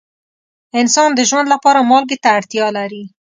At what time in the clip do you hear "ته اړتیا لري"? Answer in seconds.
2.23-3.03